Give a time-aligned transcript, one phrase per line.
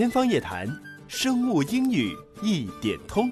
[0.00, 0.66] 天方夜谭，
[1.08, 3.30] 生物英语一点通。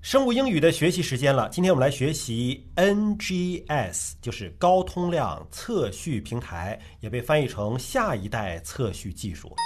[0.00, 9.56] 生物英语的学习时间了，今天我们来学习 NGS，就是高通量测序平台，也被翻译成下一代测序技术。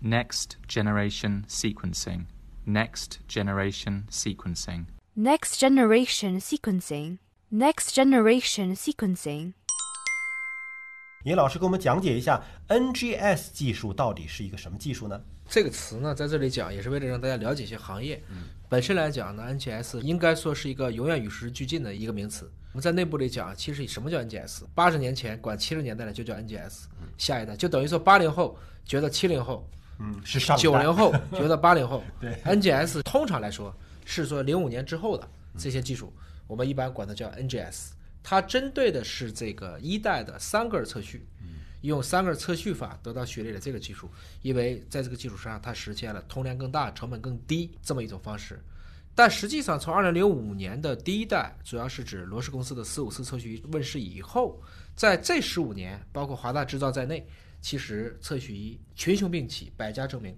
[0.00, 2.26] Next generation sequencing.
[2.64, 4.84] Next generation sequencing.
[5.16, 7.18] Next generation sequencing.
[7.50, 9.54] Next generation sequencing.
[11.24, 15.20] 尹老师给我们讲解一下 NGS 技术到底是一个什么技术呢？
[15.46, 18.22] 这个词呢，在这里讲也是为了让大家了解一些行业。
[18.70, 22.50] 本身来讲呢，NGS 应该说是一个永远与时俱进的一个名词。
[22.72, 24.62] 我们在内部里讲，其实什么叫 NGS？
[24.74, 26.84] 八十年前管七十年代的就叫 NGS，
[27.18, 29.68] 下一代就等于说八零后觉得七零后，
[29.98, 32.02] 嗯，是上九零后 觉得八零后。
[32.18, 33.74] 对 NGS 通常来说
[34.06, 36.10] 是说零五年之后的这些技术，
[36.46, 37.90] 我们一般管它叫 NGS。
[38.22, 41.26] 它针对的是这个一代的三个测序，
[41.80, 44.08] 用三个测序法得到序列的这个技术，
[44.42, 48.62] 因为在这个基础上，它实现了通量更大、成本更低这么一种方式。
[49.14, 54.62] 但实际上，从2005年的第一代，主要是指罗氏公司的454测序仪问世以后，
[54.94, 57.26] 在这十五年，包括华大制造在内，
[57.60, 60.34] 其实测序仪群雄并起，百家争鸣，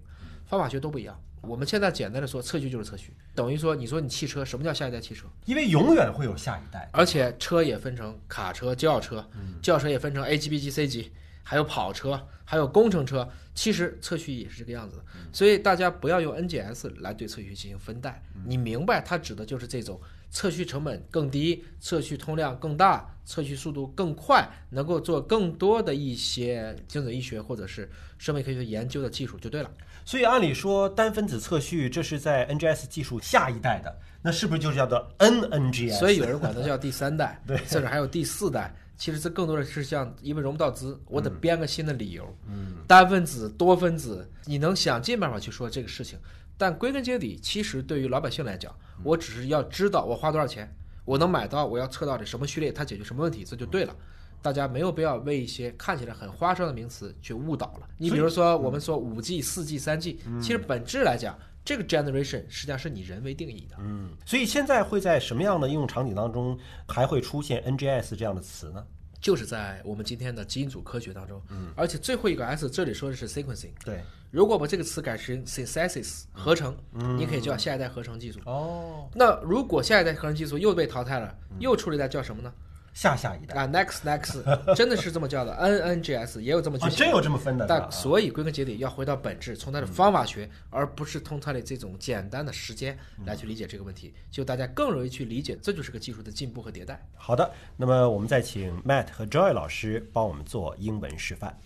[0.46, 1.20] 方法学都不一样。
[1.42, 5.26] 我们现在简单的说，测序就是测序，等于说，你说你汽车，什么叫下一代汽车？
[5.44, 6.88] 因为永远会有下一代。
[6.92, 9.28] 而且车也分成卡车、轿车，
[9.60, 11.10] 轿车也分成 A 级、B 级、C 级，
[11.42, 13.28] 还有跑车，还有工程车。
[13.54, 18.22] 其实测序也是这个样子的，所以大家不要用 NGS 来对测序进行分代。
[18.46, 20.00] 你明白它指的就是这种
[20.32, 29.70] 测序成本更低、测序通量更大、测序速度更快，能够做更多的一些精准医学或者是生命科学研究的技术就对了。
[30.04, 35.98] 所以按理说，单分子测序这是在 NGS 技术下一代的，那是不是就叫做 NNGS？
[35.98, 38.74] 所以有人管它叫第三代，对甚至还有第四代。
[38.96, 42.24] 其实这更多的是像，因为融不到资，我得编个新的理由。
[42.48, 46.16] 嗯，单分子、多分子，你能想尽办法去说这个事情，
[46.62, 50.72] 但归根结底，其实对于老百姓来讲，我只是要知道我花多少钱，
[51.04, 53.92] 我能买到，我要测到这什么序列，它解决什么问题，这就对了。
[54.40, 57.88] 大家没有必要为一些看起来很花哨的名词去误导了。
[57.98, 63.74] 你比如说，我们说五 G、四 G、三 G，其实本质来讲，这个 generation 实际上是你人为定义的。
[63.80, 66.56] 嗯，所以现在会在什么样的应用场景当中
[66.86, 68.86] 还会出现 NGS 这样的词呢？
[69.22, 74.02] 就是在我们今天的基因组科学当中，嗯，而且最后一个 s 这里说的是 sequencing，对，
[74.32, 76.76] 如果把这个词改成 synthesis 合成，
[77.16, 78.40] 你可以叫下一代合成技术。
[78.44, 82.52] 哦，那如果下一代合成技术又被淘汰了，又出了一代叫什么呢？
[82.92, 87.66] 下下一代啊，next next 真的是这么叫的，NNGS 也有这么去啊，真有这么分的？
[87.66, 97.02] 但所以归根结底要回到本质，从它的方法学，而不是通它的这种简单的时间来去理解这个问题，就大家更容易去理解，这就是个技术的进步和迭代。
[97.14, 101.58] 好的，那么我们再请 Matt 和 Joy 老师帮我们做英文示范。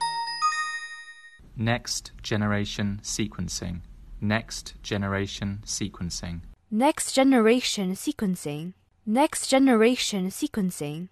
[1.59, 3.81] Next generation sequencing.
[4.21, 6.41] Next generation sequencing.
[6.71, 8.73] Next generation sequencing.
[9.07, 11.09] Next generation sequencing.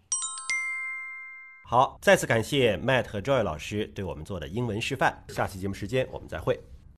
[1.67, 5.25] 好，再次感谢 Matt 和 Joy 老师对我们做的英文示范。
[5.29, 6.61] 下期节目时间我们再会。